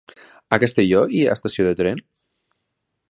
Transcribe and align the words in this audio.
A 0.55 0.57
Castelló 0.63 1.03
hi 1.17 1.21
ha 1.25 1.35
estació 1.39 1.67
de 1.69 1.77
tren? 1.83 2.03